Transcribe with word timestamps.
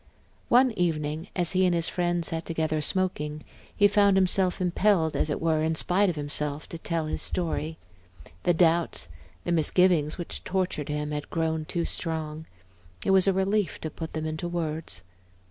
One 0.49 0.71
evening, 0.71 1.27
as 1.35 1.51
he 1.51 1.63
and 1.67 1.75
his 1.75 1.87
friend 1.87 2.25
sat 2.25 2.43
together 2.43 2.81
smoking, 2.81 3.43
he 3.75 3.87
found 3.87 4.17
himself 4.17 4.59
impelled, 4.59 5.15
as 5.15 5.29
it 5.29 5.39
were, 5.39 5.61
in 5.61 5.75
spite 5.75 6.09
of 6.09 6.15
himself, 6.15 6.67
to 6.69 6.79
tell 6.79 7.05
his 7.05 7.21
story. 7.21 7.77
The 8.41 8.55
doubts, 8.55 9.09
the 9.43 9.51
misgivings 9.51 10.17
which 10.17 10.43
tortured 10.43 10.89
him 10.89 11.11
had 11.11 11.29
grown 11.29 11.65
too 11.65 11.85
strong; 11.85 12.47
it 13.05 13.11
was 13.11 13.27
a 13.27 13.31
relief 13.31 13.79
to 13.81 13.91
put 13.91 14.13
them 14.13 14.25
into 14.25 14.47
words. 14.47 15.03